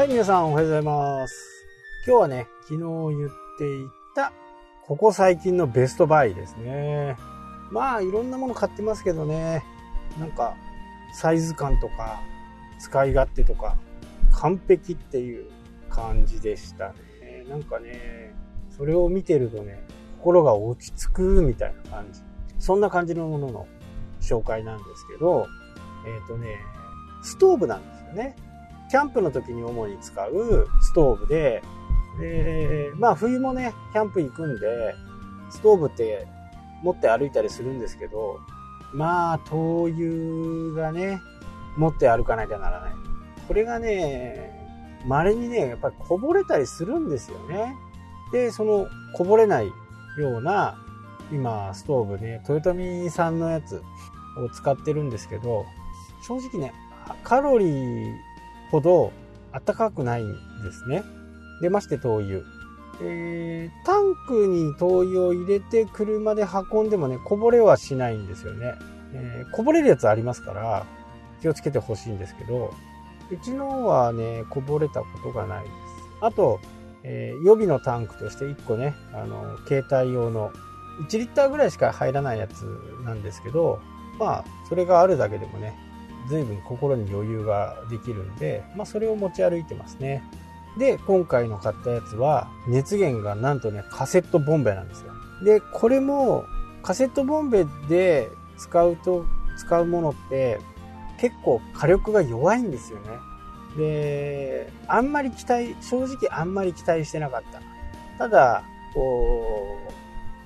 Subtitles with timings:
[0.00, 1.66] はい、皆さんおはようございます。
[2.06, 2.78] 今日はね、昨日
[3.18, 4.32] 言っていた、
[4.86, 7.18] ここ最近のベストバイですね。
[7.70, 9.62] まあ、いろんなもの買ってますけどね、
[10.18, 10.56] なんか、
[11.12, 12.22] サイズ感とか、
[12.78, 13.76] 使い勝手とか、
[14.32, 15.50] 完璧っていう
[15.90, 17.44] 感じでしたね。
[17.50, 18.34] なんかね、
[18.74, 22.22] それを見てるとね、心が落ち着くみたいな感じ。
[22.58, 23.66] そんな感じのものの
[24.22, 25.46] 紹介なんですけど、
[26.06, 26.56] えっ、とね、
[27.22, 28.49] ストーブなんですよね。
[28.90, 31.62] キャンプの時に主に使うストーブで、
[32.18, 34.94] で、まあ冬もね、キャンプ行くんで、
[35.50, 36.26] ストーブって
[36.82, 38.40] 持って歩いたりするんですけど、
[38.92, 41.20] まあ灯油がね、
[41.76, 42.92] 持って歩かなきゃならない。
[43.46, 44.58] これがね、
[45.06, 47.76] 稀にね、やっぱりこぼれたりするんですよね。
[48.32, 49.68] で、そのこぼれない
[50.18, 50.76] ような、
[51.32, 55.64] 今、ストーブね、豊臣さんのやつを使ってるんですけど、
[56.26, 56.74] 正直ね、
[57.22, 58.14] カロリー
[58.70, 59.12] ほど
[59.52, 60.32] 暖かくないん
[60.62, 61.02] ですね。
[61.60, 62.40] でまして灯油。
[63.02, 68.74] えー、タンクに灯油を入れて車で運んでもね、こぼれはしないんですよね。
[69.14, 70.86] えー、こぼれるやつありますから、
[71.40, 72.74] 気をつけてほしいんですけど、
[73.30, 75.74] うちのはね、こぼれたことがないです。
[76.20, 76.60] あと、
[77.02, 80.52] えー予備のタンクとして1個ね、あの、携帯用の
[81.08, 82.62] 1リッターぐらいしか入らないやつ
[83.04, 83.80] なんですけど、
[84.18, 85.74] まあ、それがあるだけでもね、
[86.28, 90.22] 随分心に余裕ができるんで、まあ、それを持ち歩いてますね。
[90.78, 95.12] で、今回の買ったやつは、熱源がなんとね、カセットボンベなんですよ。
[95.44, 96.44] で、これも、
[96.82, 99.24] カセットボンベで使うと、
[99.56, 100.58] 使うものって、
[101.18, 103.04] 結構火力が弱いんですよね。
[103.76, 107.60] で、あんまり期待、正直あんまり期待してなかった。
[108.18, 108.62] ただ、
[108.94, 109.76] こ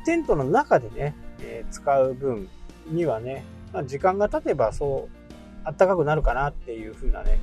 [0.03, 2.49] う、テントの中でね、えー使う分
[2.89, 5.24] にはね、まあ、時間が経てばそう、
[5.65, 7.41] 暖かくなるかなっていう風なね、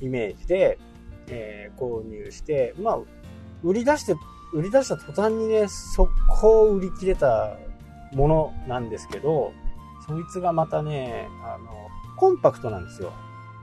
[0.00, 0.78] イメージで、
[1.28, 2.98] えー購入して、まあ、
[3.62, 4.14] 売り出して、
[4.52, 6.10] 売り出した途端にね、速
[6.40, 7.56] 攻売り切れた
[8.12, 9.52] ものなんですけど、
[10.06, 13.12] そいつがまたね、あの、コンパクトなんですよ。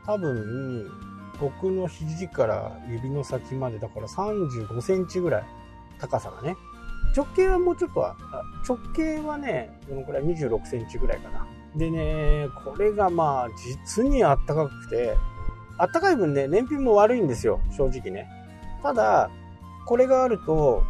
[0.05, 0.89] 多分、
[1.39, 5.43] 僕の肘から指の先まで、だから35センチぐらい、
[5.99, 6.55] 高さがね。
[7.15, 8.15] 直径はもうちょっとは、
[8.67, 11.46] 直径はね、どのくらい ?26 センチぐらいかな。
[11.77, 13.49] でね、これがまあ、
[13.85, 15.15] 実にあったかくて、
[15.77, 18.27] あったかい分ね、燃費も悪いんですよ、正直ね。
[18.81, 19.29] ただ、
[19.85, 20.83] これがあると、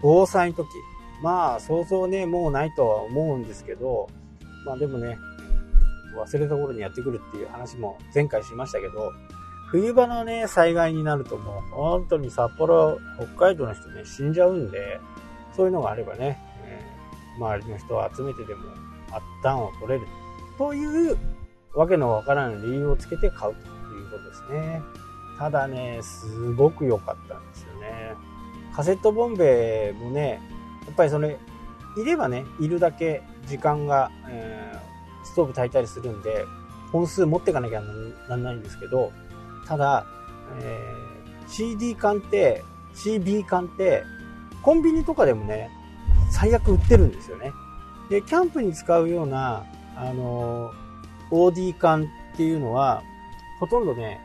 [0.00, 0.68] 防災の時、
[1.22, 4.08] まあ、想像ね、もうないとは思うんですけど、
[4.64, 5.18] まあでもね、
[6.16, 9.12] 忘れた頃にやってくるっていう話も前回しましたけど、
[9.70, 12.98] 冬場のね、災害になるともう、本当に札幌、
[13.36, 15.00] 北海道の人ね、死んじゃうんで、
[15.56, 16.98] そういうのがあればね、えー
[17.38, 18.64] 周りの人を集めてでも、
[19.12, 20.06] あったんを取れる。
[20.58, 21.16] という、
[21.74, 24.82] わけのわからん理由をつけて買うということですね。
[25.38, 28.14] ただね、すごく良かったんですよね。
[28.74, 30.40] カセットボンベもね、
[30.86, 31.38] やっぱりそれ、
[31.96, 34.88] いればね、いるだけ時間が、えー
[35.24, 36.46] ストーブ炊いたりするんで、
[36.90, 37.82] 本数持ってかなきゃ
[38.28, 39.12] なんないんですけど、
[39.66, 40.06] ただ、
[40.60, 41.08] えー
[41.48, 42.62] CD 缶って、
[42.94, 44.04] CB 缶って、
[44.62, 45.70] コンビニとかでもね、
[46.30, 47.52] 最悪売ってるんですよね。
[48.10, 49.64] で、キャンプに使うような、
[50.00, 50.72] あの、
[51.30, 52.04] OD 缶
[52.34, 53.02] っていうのは、
[53.58, 54.20] ほとんどね、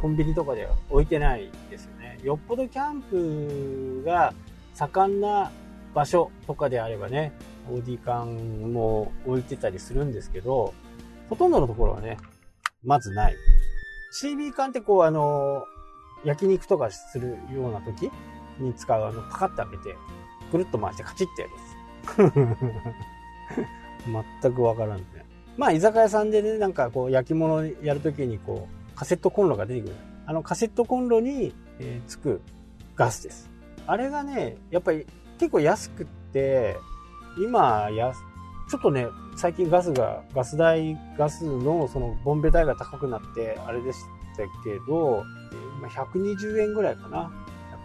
[0.00, 2.18] コンビニとかでは置いてないですよね。
[2.22, 4.32] よっぽどキャンプが
[4.74, 5.50] 盛んな
[5.94, 7.32] 場所とかであればね、
[7.68, 10.72] OD 缶も置いてたりするんですけど、
[11.28, 12.18] ほとんどのところはね、
[12.84, 13.36] まずない。
[14.22, 15.64] CB 缶ってこうあの、
[16.24, 18.10] 焼肉とかするような時
[18.58, 19.96] に使うあの、パカッと開けて、
[20.52, 21.54] くるっと回してカチッてやる
[22.24, 22.30] や
[23.60, 23.85] つ。
[24.42, 25.04] 全くわからんね。
[25.56, 29.94] まあ、居酒屋さんでね、なんかこう、焼き物やるときにこう、カセットコンロが出てくる。
[30.26, 32.40] あのカセットコンロに、えーつく
[32.96, 33.50] ガスです。
[33.86, 35.06] あれがね、やっぱり
[35.38, 36.76] 結構安くって、
[37.38, 38.12] 今、や、
[38.68, 44.00] ちょっとね、最近ガスが、ガス代、ガスのそのボンベ代が高くなって、あれでし
[44.36, 45.24] たけど、
[45.78, 47.30] 今120円ぐらいかな。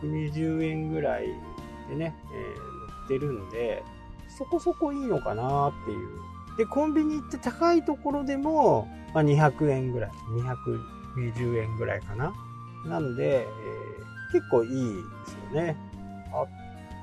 [0.02, 1.28] 120円ぐらい
[1.90, 3.84] でね、えー売ってるんで、
[4.38, 6.10] そこそこいいのかなっていう。
[6.58, 10.12] で、コンビニ行って高いところでも、まあ、200円ぐらい、
[11.16, 12.34] 220円ぐらいかな。
[12.86, 14.02] なので、えー
[14.32, 15.78] 結構いいですよね。
[16.32, 16.46] あ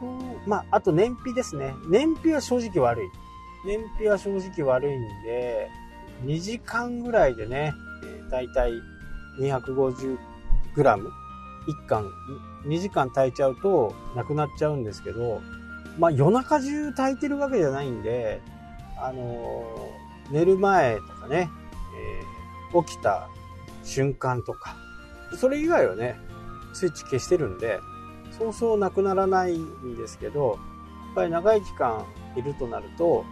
[0.01, 0.07] と、
[0.47, 1.75] まあ、あと燃費ですね。
[1.89, 3.09] 燃費は正直悪い。
[3.67, 5.69] 燃費は正直悪いんで、
[6.25, 7.75] 2時間ぐらいでね、
[8.31, 8.73] だいたい
[9.41, 10.17] 250g、
[10.77, 10.99] 1
[11.87, 12.11] 缶、
[12.67, 15.43] 2時間炊いちゃうとなくなっちゃうんですけど、
[15.99, 18.41] まあ夜中中炊いてるわけじゃないんで、
[18.97, 19.99] あのー
[20.31, 21.49] 寝る前とかね、
[21.97, 23.31] えー起きた
[23.83, 24.77] 瞬間とか、
[25.39, 26.17] それ以外はね、
[26.75, 27.81] スイッチ消してるんで、
[28.39, 30.59] そうそうなくならないんですけど、
[31.07, 32.05] やっぱり長い期間
[32.37, 33.25] いるとなると、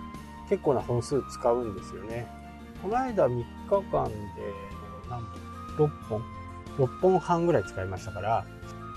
[0.48, 2.26] 結構な本数使うんですよね。
[2.82, 3.44] この間3日
[3.92, 4.14] 間で
[5.10, 5.20] 何
[5.76, 6.22] 本 ?6 本
[6.78, 8.46] ?6 本半ぐらい使いましたから、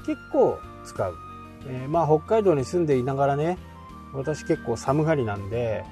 [0.06, 1.16] 結構使う。
[1.68, 3.58] えー、まあ北海道に住んでいながらね、
[4.14, 5.84] 私結構寒がりなんで、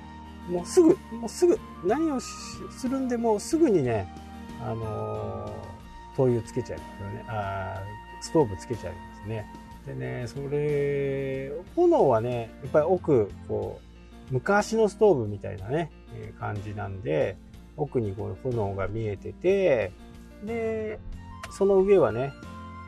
[0.50, 4.08] もうすぐ、もうすぐ、何をするんでもすぐにね、
[4.62, 7.26] あのー、灯油つけちゃいますよね。
[7.28, 7.84] あ
[8.22, 9.46] ストーブつけちゃいますね。
[9.86, 13.80] でね、それ、炎はね、やっぱり奥、こ
[14.30, 17.38] う、昔のストーブみたいなね、えー、感じなんで、
[17.78, 19.92] 奥にこう炎が見えてて、
[20.44, 21.00] で、
[21.52, 22.34] その上はね、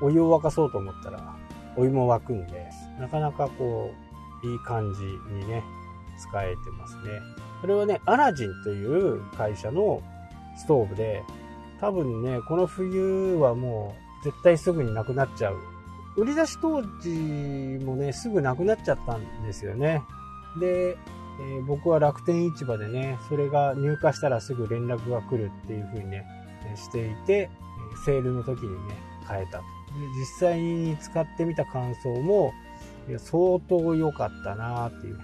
[0.02, 1.36] お湯を沸かそうと思ったら、
[1.76, 2.70] お湯も沸くんで、
[3.00, 3.92] なかなかこ
[4.44, 5.64] う、いい感じにね、
[6.18, 7.04] 使えてますね。
[7.62, 10.02] これはね、アラジンという会社の
[10.58, 11.24] ストーブで、
[11.80, 15.58] 多分ね、この冬はもう絶対すぐになくなっちゃう。
[16.18, 20.04] 売り出し当時もね、すぐなくなっちゃったんですよね。
[20.60, 20.98] で、
[21.42, 26.26] えー、僕は楽天市場でね、それが入荷したらすぐ連絡が来るっていう風にね、
[26.76, 27.50] していて、
[28.06, 28.96] セールの時にね、
[29.28, 29.62] 変えた。
[30.18, 32.54] 実際に使ってみた感想も、
[33.18, 35.24] 相当良かったなっていう思って。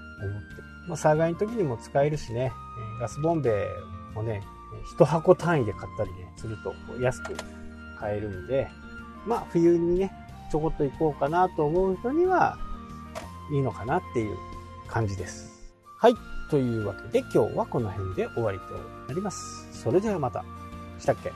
[0.88, 2.52] まあ、災害の時にも使えるしね、
[3.00, 3.68] ガスボンベ
[4.14, 4.42] もね、
[4.92, 7.36] 一箱単位で買ったりね、すると安く
[8.00, 8.68] 買えるんで、
[9.26, 10.12] まあ冬にね、
[10.52, 12.58] ちょこっと行こうかなと思う人には
[13.52, 14.38] いいのかなっていう
[14.88, 15.74] 感じです。
[15.98, 16.14] はい。
[16.52, 18.66] というわけで今日はこの辺で終わりと
[19.08, 19.68] なります。
[19.72, 20.46] それではまた。
[21.00, 21.32] したっけ？